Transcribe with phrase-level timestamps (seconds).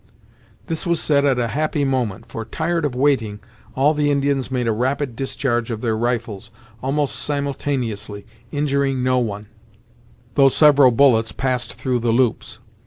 [0.65, 3.39] This was said at a happy moment, for, tired of waiting,
[3.75, 6.49] all the Indians made a rapid discharge of their rifles,
[6.81, 9.45] almost simultaneously, injuring no one;
[10.33, 12.57] though several bullets passed through the loops.